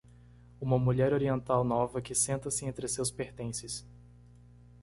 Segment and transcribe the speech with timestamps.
[0.59, 3.85] Uma mulher oriental nova que senta-se entre seus pertences.